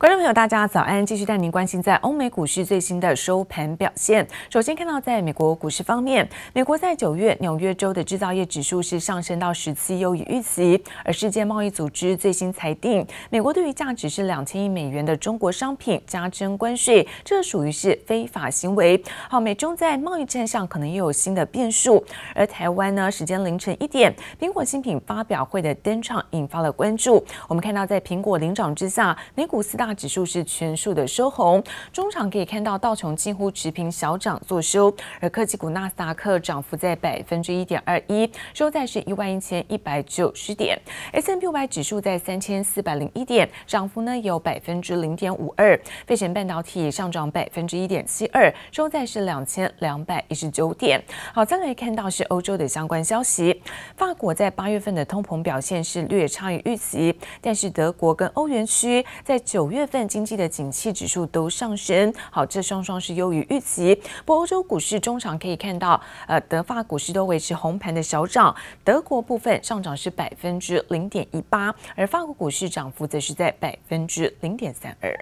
[0.00, 1.04] 观众朋友，大家早安！
[1.04, 4.26] 继续带您关心在欧美股市最新的收盘表现。
[4.48, 10.82] 首先看到，在美国股市方面，美国在九月纽约州的制造业指数是上升到十七，优于预期。
[11.04, 19.04] 而世界贸易组织最新裁定，美国对于价值是两千亿美元的中国商品加征关税，这属于是非法行为。
[19.28, 22.02] 好，美中在贸易战上可能又有新的变数。
[22.34, 24.10] 而台湾呢，时间凌晨一点，
[24.40, 27.22] 苹果新品发表会的登场引发了关注。
[27.46, 31.62] 我们看到，在苹果领涨之下，美股四大指数是全数的收红，
[31.92, 40.78] 中场可以看到道琼几乎持平小涨作收，而科技股纳斯达克涨幅在百分之一点二一，收在是一万一千一百九十点
[41.12, 51.02] ，S&P 五百指数在三千四百零一点，涨幅呢有百分之零点五二，费城半导体上涨百分之一点七二，收在是两千两百一十九点。
[51.34, 53.62] 好，再来看到是欧洲的相关消息，
[53.96, 63.94] 法国在八月份的通膨表现是略差于预期，但是德国跟欧元区在九月月份经济的景气指数都上升，好，这双双是优于预期。
[64.26, 75.18] 不过欧洲股市中场可以看到，呃，德法股市都维持红盘的小涨，德国部分上涨是百分之零点一八，而法国股市涨幅则是在百分之零点三二。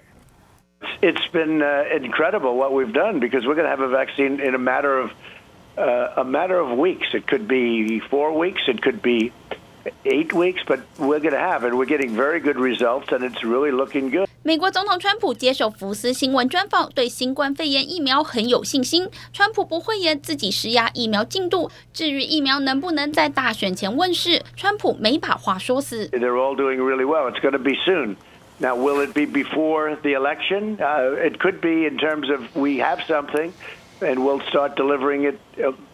[1.01, 1.61] It's been
[2.01, 5.11] incredible what we've done because we're going to have a vaccine in a matter of
[6.17, 7.13] a matter of weeks.
[7.13, 8.67] It could be four weeks.
[8.67, 9.31] It could be
[10.04, 11.74] eight weeks, but we're going to have it.
[11.74, 14.26] We're getting very good results, and it's really looking good.
[14.42, 19.08] 美国总统川普接受福斯新闻专访，对新冠肺炎疫苗很有信心。
[19.32, 26.08] 川普不讳言自己施压疫苗进度，至于疫苗能不能在大选前问世，川普没把话说死。
[26.08, 27.30] They're all doing really well.
[27.30, 28.16] It's going to be soon.
[28.58, 30.76] Now, will it be before the election?
[30.78, 33.52] Uh, it could be in terms of we have something,
[34.00, 35.38] and we'll start delivering it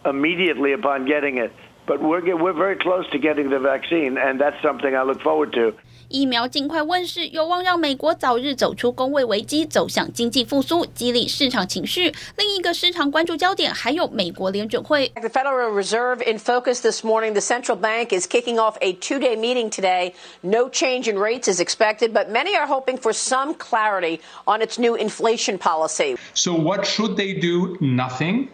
[0.04, 1.52] immediately upon getting it.
[1.86, 5.50] But we're we're very close to getting the vaccine, and that's something I look forward
[5.54, 5.74] to.
[6.08, 12.12] 疫苗尽快问世，有望让美国早日走出工位危机，走向经济复苏，激励市场情绪。
[12.36, 15.10] 另一个市场关注焦点还有美国联准会。
[15.14, 17.32] The Federal Reserve in focus this morning.
[17.32, 20.12] The central bank is kicking off a two-day meeting today.
[20.42, 24.78] No change in rates is expected, but many are hoping for some clarity on its
[24.78, 26.16] new inflation policy.
[26.34, 27.76] So what should they do?
[27.80, 28.50] Nothing.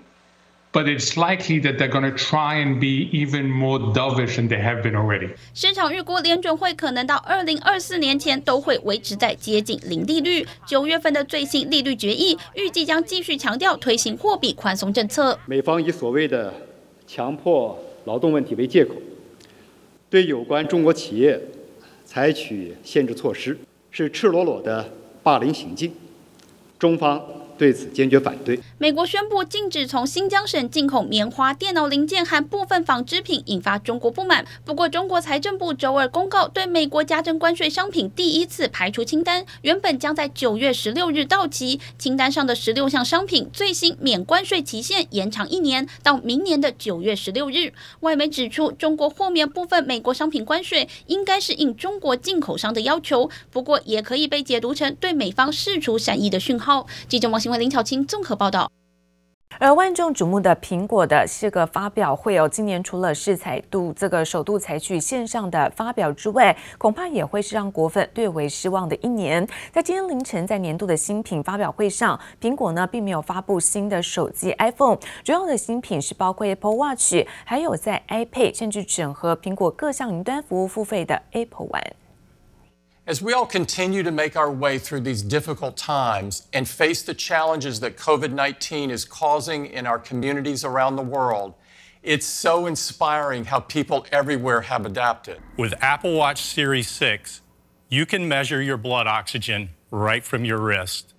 [0.74, 4.64] But it's likely that they're going to try and be even more dovish than they
[4.64, 5.32] have been already.
[5.54, 10.48] 市场预估联准会可能到二零二四年前都会维持在接近零利率。
[10.66, 15.38] 九月份的最新利率决议预计将继续强调推行货币宽松政策。
[15.46, 16.54] 美方以所谓的
[17.06, 18.96] 强迫劳动问题为借口，
[20.10, 21.38] 对有关中国企业
[22.06, 23.58] 采取限制措施，
[23.92, 24.90] 是赤裸裸的
[25.22, 25.92] 霸凌行径。
[26.80, 27.22] 中方。
[27.62, 28.60] 对此坚决反对。
[28.80, 34.44] 美国宣布禁止从新疆省进口棉花、电脑零件和部分纺织品，引发中国不满。
[34.66, 41.80] 不过，中国财政部周二公告，对美国加征关税商品第一次排除清单，原本将在九月十六日到期。
[42.00, 47.74] 清单上的十六项商品最新免关税期限延长一年，到明年的九月十六日。
[48.00, 56.88] 外媒指出，中国豁免部分美国商品关税，应该是应中国进口商的要求，不过也可以被解读成对美方释出善意的讯号。
[57.08, 57.51] 记者王新。
[57.58, 58.72] 林巧清综合报道，
[59.60, 69.46] 而万众瞩目的苹果的这个发表会哦，今年除了是采度这个首度采取线上的发表之外，恐怕也会是让果粉略为失望的一年。
[69.72, 82.01] 在今天凌晨，在年度的新品发表会上，苹果呢并没有发布新的手机 iPhone，主要的新品是包括 Apple Watch，还有在 iPad 甚至整合苹果各项云端服务付费的 Apple One。
[83.08, 87.80] As we all continue to make our way through these difficult times and face the challenges
[87.80, 91.56] that COVID 19 is causing in our communities around the world,
[92.04, 95.40] it's so inspiring how people everywhere have adapted.
[95.58, 97.42] With Apple Watch Series 6,
[97.90, 101.16] you can measure your blood oxygen right from your wrist.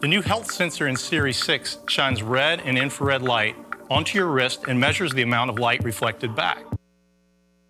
[0.00, 3.56] The new health sensor in Series 6 shines red and infrared light
[3.90, 6.58] onto your wrist and measures the amount of light reflected back.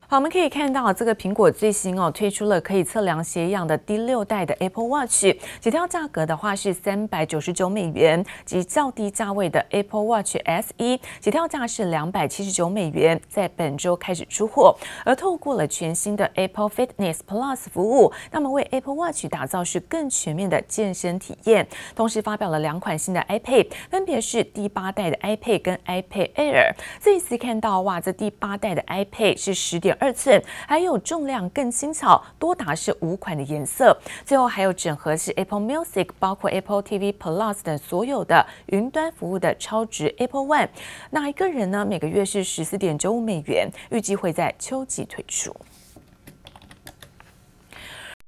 [0.07, 14.77] 好，我们可以看到这个苹果最新哦推出了可以测量血氧的第六代的 Apple Watch，起跳价格的话是三百九十九美元，及较低价位的 Apple Watch SE，起跳价是两百七十九美元，在本周开始出货。
[15.07, 21.67] 而透过了全新的 Apple Fitness Plus 服务，那么为 Apple Watch 打造是更全面的健身体验。
[21.97, 26.75] 同时发表了两款新的 iPad，分别是第八代的 iPad 跟 iPad Air。
[27.01, 33.97] 这一次看到哇，这第八代的 iPad 是十点二寸，还有重量更轻巧，多达是五款的颜色。
[34.25, 40.69] 最后还有整合是 Apple Music，包括 Apple TV Plus 等所有的云端服务的超值 Apple One。
[41.11, 45.55] 那一个人呢，每个月是十四点九五美元，预计会在秋季推出。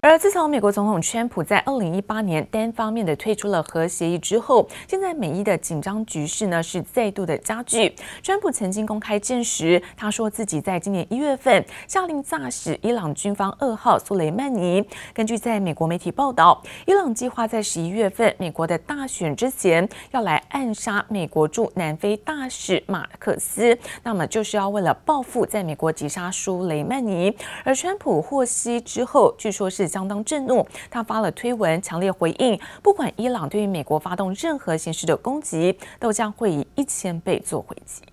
[0.09, 7.93] 而自从美国总统川普在二零一八年单方面的退出了核协议之后，现在美伊的紧张局势呢是再度的加剧。
[8.23, 14.81] 川普曾经公开证实，他说自己在今年一月份下令炸死伊朗军方二号苏雷曼尼。
[15.13, 27.35] 根据在美国媒体报道，伊朗计划在十一月份美国的大选之前要来暗杀美国驻南非大使马克思，那么就是要为了报复在美国击杀苏雷曼尼。
[27.65, 29.96] 而川普获悉之后，据说是。
[29.97, 38.03] 相当震怒，他发了推文，强烈回应，不管伊朗对于美国发动任何形式的攻击，都将会以一千倍做回击。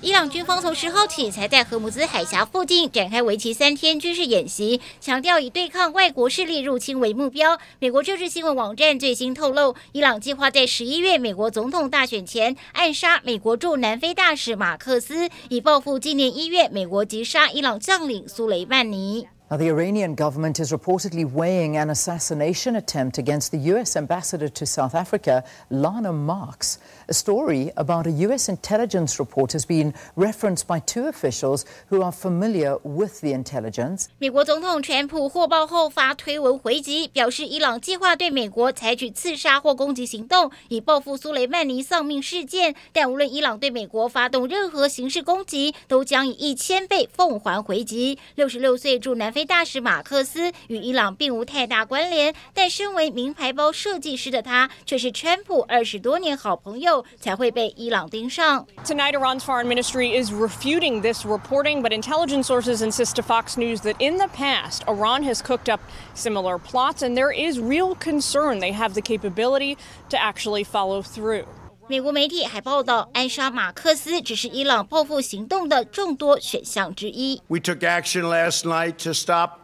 [0.00, 7.56] 伊朗军方从十号起才在荷姆兹海峡附近展开为期三天军事演习，强调以对抗外国势力入侵为目标。
[7.78, 19.28] 美国政治新闻网站最新透露，伊朗计划在十一月美国总统大选前暗杀美国驻南非大使马克思，以报复今年一月美国击杀伊朗将领苏雷曼尼。
[19.54, 23.94] Now, the Iranian government is reportedly weighing an assassination attempt against the U.S.
[23.94, 26.80] ambassador to South Africa, Lana Marks.
[27.06, 28.48] A story about a U.S.
[28.48, 34.06] intelligence report has been referenced by two officials who are familiar with the intelligence.
[34.18, 42.74] 美国总统川普获报后发推文回击，表示伊朗计划对美国采取刺杀或攻击行动，以报复苏雷曼尼丧命事件。
[42.94, 48.18] 但无论伊朗对美国发动任何形式攻击，都将以一千倍奉还回击。
[48.34, 56.93] 六十六岁驻南非大使马克思与伊朗并无太大关联，但身为名牌包设计师的他，却是川普二十多年好朋友。
[57.19, 58.65] 才会被伊朗盯上。
[58.83, 63.95] Tonight, Iran's foreign ministry is refuting this reporting, but intelligence sources insist to Fox News that
[63.99, 65.79] in the past, Iran has cooked up
[66.13, 69.77] similar plots, and there is real concern they have the capability
[70.09, 71.45] to actually follow through.
[71.87, 77.41] 美国媒体还报道，暗杀马克思只是伊朗报复行动的众多选项之一。
[77.47, 79.59] We took action last night to stop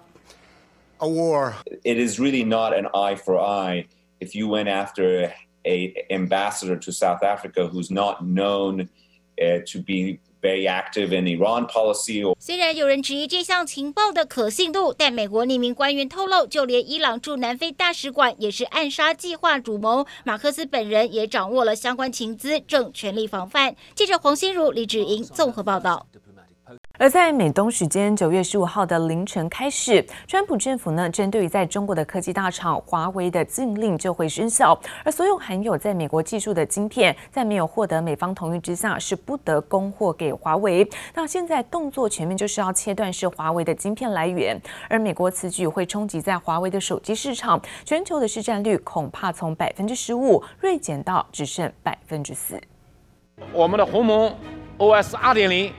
[0.97, 1.53] a war.
[1.83, 3.86] It is really not an eye for eye
[4.19, 5.31] if you went after
[5.64, 8.88] a ambassador to South Africa who's not known
[9.38, 12.22] uh, to be very active in Iran policy.
[12.38, 20.06] 虽然有人质疑这项情报的可信度，但美国匿名官员透露，就连伊朗驻南非大使馆也是暗杀计划主谋。
[20.24, 23.76] 马克思本人也掌握了相关情资，正全力防范。
[23.94, 26.06] 记者黄心如、李芷莹综合报道。
[26.99, 40.88] 而在美东时间九月十五号的凌晨开始，川普政府呢针对于在中国的科技大厂华为的禁令就会生效，而所有含有在美国技术的晶片，在没有获得美方同意之下是不得供货给华为。
[41.14, 52.61] 那现在动作全面就是要切断是华为的晶片来源，而美国此举会冲击在华为的手机市场，全球的市占率恐怕从百分之十五锐减到只剩百分之四。
[53.52, 54.32] 我们的鸿蒙
[54.78, 55.72] OS 二点零。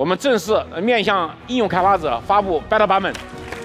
[0.00, 3.14] 我们正式面向应用开发者发布 beta 版本，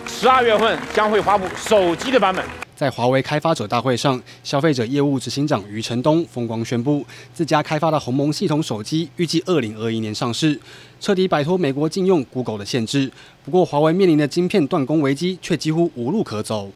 [0.05, 2.43] 十二月份将会发布手机的版本。
[2.75, 10.59] 在华为开发者大会上，消费者业务执行长余承东风光宣布，自家开发的鸿蒙系统手机预计二零二一年上市，
[10.99, 13.09] 彻底摆脱美国禁用 Google 的限制。
[13.45, 16.69] 不过，华为面临的晶片断供危机却几乎无路可走。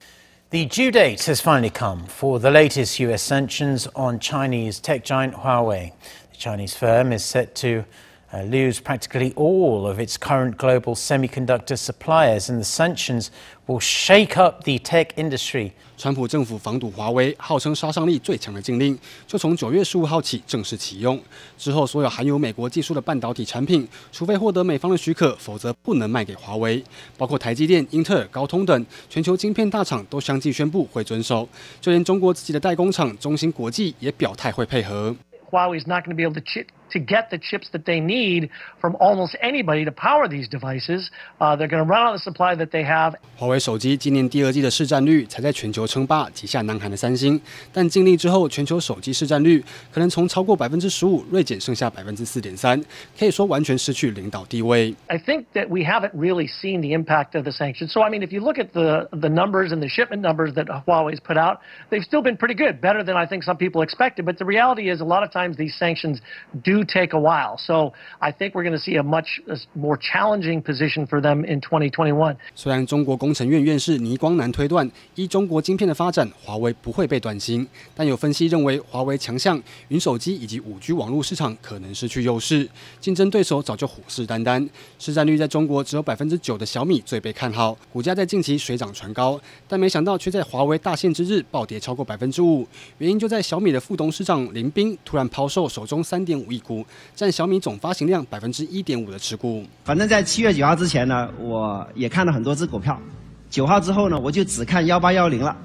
[0.52, 3.30] The due date has finally come for the latest U.S.
[3.30, 5.92] sanctions on Chinese tech giant Huawei.
[6.32, 7.84] The Chinese firm is set to
[8.31, 13.30] Uh, lose practically all of its current global semiconductor suppliers, and the sanctions
[13.66, 15.72] will shake up the tech industry.
[15.98, 18.95] 川普政府防堵华为，号称杀伤力最强的禁令，
[19.26, 21.19] 就从九月十五号起正式启用。
[21.57, 26.83] 之后，所有含有美国技术的半导体产品，除非获得美方的许可，否则不能卖给华为。
[27.18, 31.50] 包括台积电、英特尔、高通等全球晶片大厂都相继宣布会遵守，
[31.81, 35.16] 就连中国自己的代工厂中芯国际也表态会配合。
[35.50, 38.49] Huawei is not going to be able to chip to get the chips that they need
[38.81, 41.11] from almost anybody to power these devices.
[41.41, 43.15] Uh, they're going to run out of the supply that they have.
[43.37, 47.41] 华为手机今年第二季的市占率才在全球称霸，挤下南韩的三星。
[47.73, 52.81] 但禁令之后，全球手机市占率可能从超过百分之十五锐减剩下百分之四点三，
[53.19, 54.94] 可以说完全失去领导地位。
[55.08, 57.89] I think that we haven't really seen the impact of the sanctions.
[57.89, 60.67] So I mean, if you look at the the numbers and the shipment numbers that
[60.67, 61.58] Huawei's put out,
[61.91, 64.25] they've still been pretty good, better than I think some people expected.
[64.25, 66.20] But the reality is, a lot of times these sanctions
[66.63, 67.57] do take a while.
[67.57, 69.40] So I think we're going to see a much
[69.74, 72.36] more challenging position for them in 2021.
[72.56, 82.68] 虽然中国工程院院士倪光南推断，依中国晶片的发展，华为不会被断芯，但有分析认为，华为强项云手机以及五 G 网络市场可能失去优势，
[83.00, 84.68] 竞争对手早就虎视眈眈。
[84.98, 92.68] 市占率在中国只有百分之九的小米最被看好，股价在近期水涨船高，但没想到却在华为大限之日暴跌超过百分之五，
[92.98, 96.85] 原因就在小米的副董事长林斌突然抛售手中三点五亿股，
[97.16, 99.66] 占小米总发行量百分之一点五的持股。
[99.83, 103.02] 反正，在七月九号之前呢，我也看了很多只股票，
[103.49, 105.57] 九号之后呢，我就只看幺八幺零了。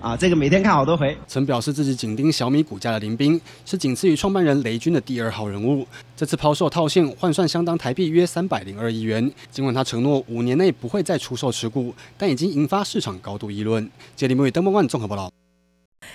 [0.00, 1.16] 啊，这个每天看好多回。
[1.26, 5.86] 曾表示自己紧盯小米股价的林斌，是仅次于创办人雷军的第二号人物。
[6.14, 9.32] 这次抛售套现换算相当台币约三百零二亿元。
[9.50, 13.90] 尽管他承诺五年内不会再出售持股，但已经引发市场高度议论。
[14.14, 15.30] 杰里木与登邦万综合报道。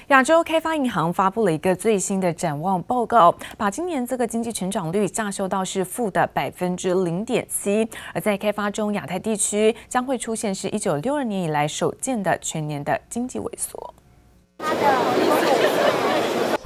[0.10, 13.94] 亚洲开发银行发布了一个最新的展望报告，把今年这个经济成长率下修到是负的百分之零点七，而在开发中亚太地区将会出现是一九六二年以来首见的全年的经济萎缩。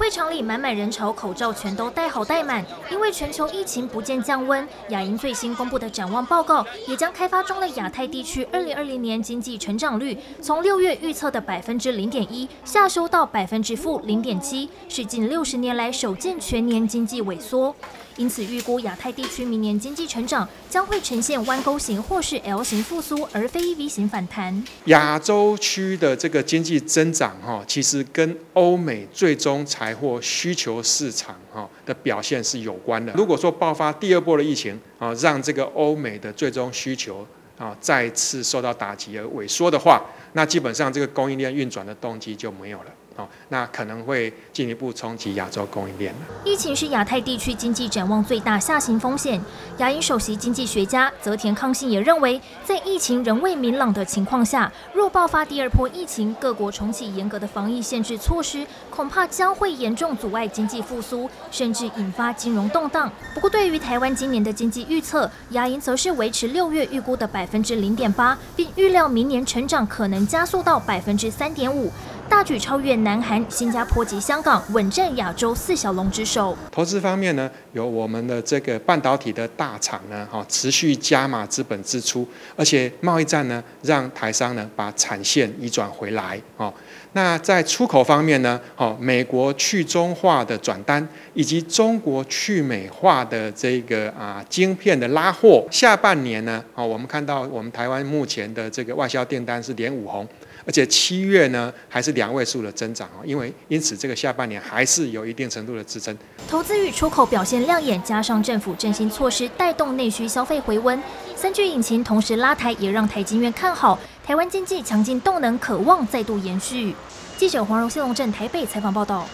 [0.04, 2.62] 会场里满满人潮，口罩全都戴好戴满。
[2.90, 17.74] 因为全球疫情不见降温，亚银最新公布的展望报告也将开发中的亚太地区二零二零年经济成长率从六月预测的百分之零点一下修到百分之负零点七，是近六十年来首见全年经济萎缩。
[18.16, 24.64] 因此，预估亚太地区明年经济成长将会呈现弯钩型或是 L 型复苏，而非 V 型反弹。
[24.84, 33.12] 亚洲区的这个经济增长，哈，其实跟欧美最终才或需求市场，哈的表现是有关的。
[33.14, 42.86] 如果说爆发第二波的疫情，啊，让这个欧美的最终需求，啊，再次受到打击而萎缩的话，那基本上这个供应链运转的动机就没有了。
[43.16, 46.14] 哦，那可能会进一步冲击亚洲供应链。
[46.44, 49.40] 疫情是亚太地区经济展望最大下行风险。
[49.78, 63.10] 亚银首席经济学家泽田康信也认为，在疫情仍未明朗的情况下，若爆发第二波疫情，各国重启严格的防疫限制措施，恐怕将会严重阻碍经济复苏，甚至引发金融动荡。
[63.32, 71.92] 不过，对于台湾今年的经济预测，亚银则是维持六月预估的百分之零点八，并预料明年成长可能加速到百分之三点五。
[72.34, 76.58] 大举超越南韩、新加坡及香港，稳占亚洲四小龙之首。
[76.68, 82.26] 投资方面呢，有我们的这个半导体的大厂呢，哈，持续加码资本支出，
[82.56, 86.74] 而且贸易战呢，让台商呢把产线移转回来，哦。
[87.12, 100.26] 那在出口方面呢，哦，美国去中化的转单，以及中国去美化的这个啊晶片的拉货，下半年呢，哦，我们看到我们台湾目前的这个外销订单是连五红。
[100.66, 106.16] 而且七月呢，还是两位数的增长哦，因为因此这个下半年还是有一定程度的支撑。
[106.48, 110.98] 投资与出口表现亮眼，加上政府振兴措施带动内需消费回温，
[111.36, 116.94] 三巨引擎同时拉抬，也让台金院看好台湾经济强劲动能，渴望再度延续。
[117.36, 119.28] 记者黄荣兴龙镇台北采访报道。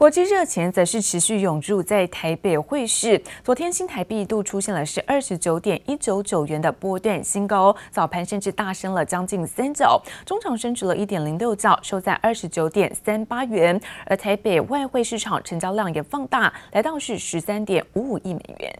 [0.00, 13.78] 国际热钱则是持续涌入在台北汇市，昨天新台币一度出现了是二十九点一九九元的波段新高，早盘甚至大升了将近三角，中场升值了一点零六角，收在二十九点三八元。
[14.06, 18.74] 而台北外汇市场成交量也放大，来到是十三点五五亿美元。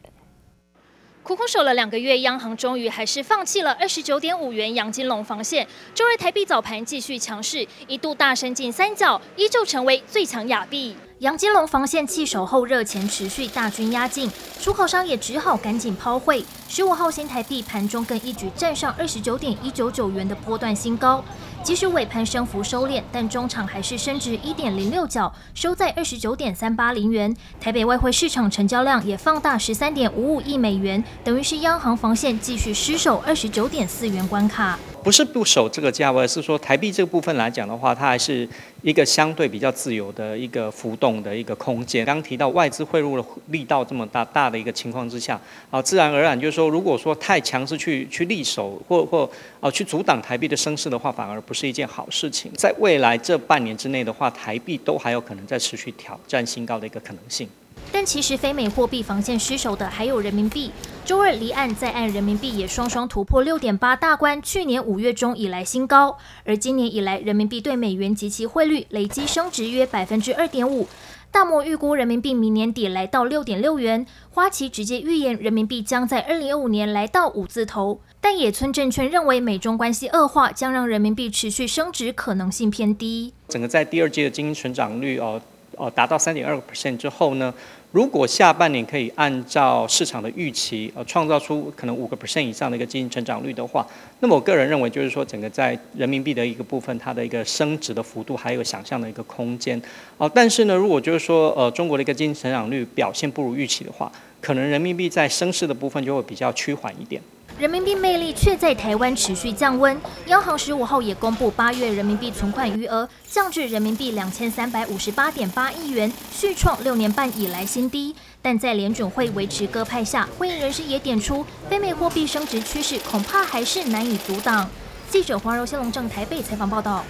[1.22, 5.68] 苦苦守了两个月，央行终于还是放弃了二十九点五元杨金龙防线。
[5.94, 10.96] 周二台币早盘继续强势，一度大升近三角，依旧成为最强亚币。
[11.20, 16.42] 杨金龙防线弃守后，热钱持续大军压境，出口商也只好赶紧抛汇。
[16.66, 21.22] 十五号新台币盘中更一举站上二十九点一九九元的波段新高。
[21.62, 27.36] 即使尾盘升幅收敛，但中场还是升值一点零六角，收在二十九点三八零元。
[27.60, 34.78] 台北外汇市场成交量也放大十三点五五亿美元，等于是央行防线继续失守二十九点四元关卡。
[35.02, 38.48] 不是不守这个价位，是说台币这个部分来讲的话，它还是
[38.82, 42.04] 一个相对比较自由的一个浮动的一个空间。
[42.04, 45.40] 刚提到外资汇入的力道这么大大的一个情况之下，
[45.70, 49.28] 啊，自然而然就是说，如果说太强势去去力守或或
[49.60, 52.50] 啊去阻挡台币的升势的话，反而不是一件好事情。
[52.54, 57.48] 在未来这半年之内的话，台币都还有可能再持续挑战新高的一个可能性。
[57.92, 60.70] 但其实非美货币防线失守的还有人民币。
[61.04, 66.16] 周二离岸在岸人民币也双双突破六点八大关，去年五月中以来新高。
[66.44, 70.86] 而今年以来，人民币对美元及其汇率累计升值约百分之二点五。
[71.32, 78.00] 大摩预估人民币明年底来到六点六元，花旗直接预言人民币将在二零二五年来到五字头。
[78.20, 83.32] 但野村证券认为，美中关系恶化将让人民币持续升值可能性偏低。
[83.48, 85.40] 整个在第二季的经营成长率哦
[85.80, 87.52] 哦达到三点二个 percent 之后呢，
[87.90, 93.86] 如果下半年可以按照市场的预期，呃，创造出可能五个 percent 以上的一个经济成长率的话，
[94.20, 99.80] 那么我个人认为，就是说整个在人民币的一个部分，它的一个升值的幅度还有想象的一个空间。
[100.18, 107.20] 哦、但是呢，如果就是说，呃，中国的一个经济成长率表现不如预期的话，可能人民币在升势的部分就会比较趋缓一点。
[107.58, 110.00] 人民币魅力却在台湾持续降温。
[110.28, 118.14] 央行十五号也公布八月人民币存款余额降至人民币两千三百五十八点八亿元，续创六年半以来新低。
[118.40, 124.70] 但在联准会维持鸽派下，会议人士也点出，非美货币升值趋势恐怕还是难以阻挡。
[125.10, 127.04] 记者黄柔、谢龙正台北采访报道。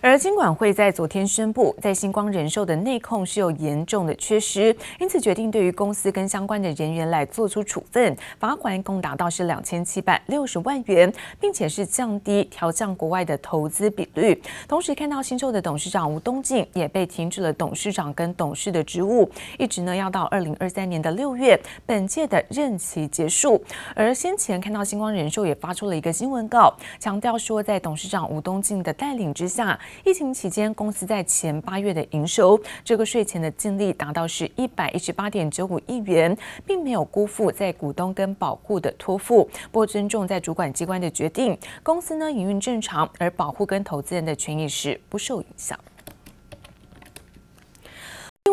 [0.00, 14.40] 而金管会在昨天宣布，在星光人寿的内控是有严重的缺失，因此决定对于公司跟相关的人员来做出处分，罚款共达到是两千七百六十万元，并且是降低调降国外的投资比率。
[14.68, 19.28] 同时看到新秀的董事长吴东进也被停止了董事长跟董事的职务，
[19.58, 23.60] 一直呢要到二零二三年的六月，本届的任期结束。
[23.96, 29.76] 而先前看到星光人寿也发出了一个新闻稿，强调说在董事长吴东进的带领之下。
[30.04, 45.78] 疫情期间，公司在前八月的营收，这个税前的净利达到是一百一十八点九五亿元，并没有辜负在股东跟保护的托付，不尊重在主管机关的决定，公司呢营运正常，而保护跟投资人的权益是不受影响。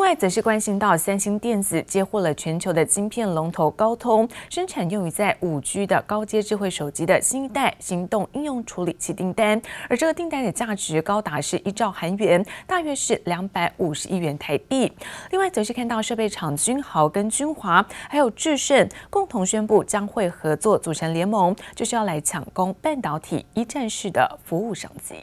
[0.06, 9.60] 另外，则是关心到三星电子接获了全球的晶片龙头高通生产用于在五 G 的高阶智慧手机的新一代行动应用处理器订单，
[9.90, 14.94] 而这个订单的价值高达是一兆韩元，大约是两百五十亿元台币。
[15.32, 25.16] 另外，则是看到设备厂君豪跟君华还有智胜共同宣布将会合作组成联盟，就是要来抢攻半导体一站式的服务商机。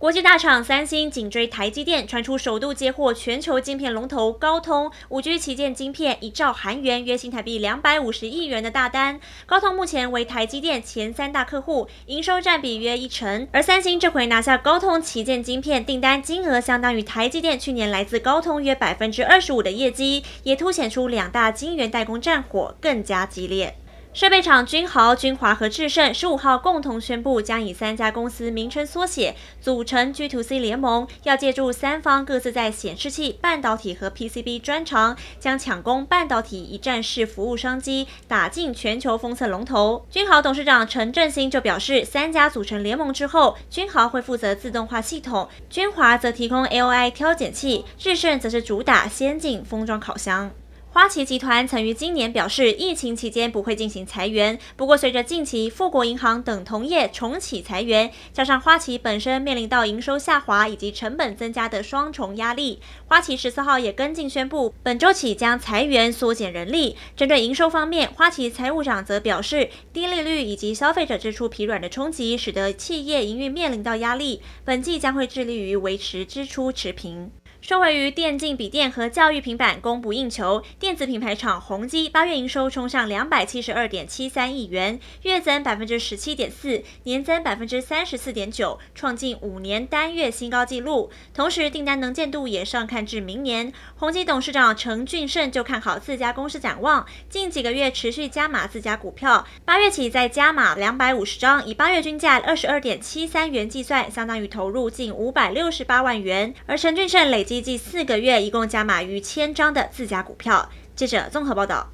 [0.00, 9.20] 国际大厂三星紧追台积电，传出首度接获全球晶片龙头高通五 G 旗舰晶片一兆韩元（约新台币两百五十亿元）的大单。
[9.44, 13.46] 高通目前为台积电前三大客户，营收占比约一成。
[13.52, 23.76] 而三星这回拿下高通旗舰晶片订单，金额相当于台积电去年来自高通约百分之二十五的业绩，也凸显出两大晶圆代工战火更加激烈。
[24.12, 40.04] 设备厂君豪、君华和智胜十五号共同宣布，将以三家公司名称缩写组成 G2C 联盟，要借助三方各自在显示器、半导体和 PCB 专长，将抢攻半导体一站式服务商机，打进全球封测龙头。
[40.10, 50.50] 君豪董事长陈振兴就表示，三家组成联盟之后，君豪会负责自动化系统，君华则提供 AOI 挑拣器，智胜则是主打先进封装烤箱。
[50.92, 54.58] 花旗集团曾于今年表示，疫情期间不会进行裁员。
[54.76, 66.96] 不过，随着近期富国银行等同业重启裁员，加上花旗本身面临到营收下滑以及成本增加的双重压力，花旗十四号也跟进宣布，本周起将裁员缩减人力。
[67.16, 74.42] 针对营收方面，花旗财务长则表示，低利率以及消费者支出疲软的冲击，使得企业营运面临到压力。
[74.64, 77.30] 本季将会致力于维持支出持平。
[77.70, 91.12] 受惠于电竞笔电和教育平板供不应求，电子品牌厂宏基八月营收冲上两百七十二点七三亿元，月增百分之十七点四，年增百分之三十四点九，创近五年单月新高纪录。
[91.32, 93.72] 同时，订单能见度也上看至明年。
[93.94, 106.52] 宏基董事长陈俊胜就看好自家公司展望，近几个月持续加码自家股票，八月起再加码两百五十张，以八月均价二十二点七三元计算，相当于投入近五百六十八万元。
[106.66, 110.68] 而陈俊胜累计计四个月，一共加码逾千张的自家股票。
[110.94, 111.90] 记者综合报道。